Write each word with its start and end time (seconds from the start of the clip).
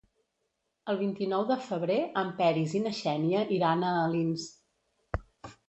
El 0.93 0.97
vint-i-nou 1.01 1.43
de 1.51 1.57
febrer 1.65 1.99
en 2.23 2.33
Peris 2.41 2.75
i 2.79 2.83
na 2.87 2.95
Xènia 3.03 3.45
iran 3.59 3.87
a 3.89 3.95
Alins. 4.09 4.51